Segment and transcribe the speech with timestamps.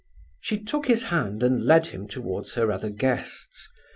[0.41, 3.67] She took his hand and led him towards her other guests.